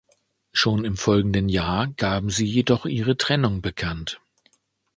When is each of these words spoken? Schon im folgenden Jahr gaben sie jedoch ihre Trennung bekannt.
Schon 0.51 0.83
im 0.83 0.97
folgenden 0.97 1.47
Jahr 1.47 1.85
gaben 1.93 2.31
sie 2.31 2.47
jedoch 2.47 2.87
ihre 2.87 3.17
Trennung 3.17 3.61
bekannt. 3.61 4.19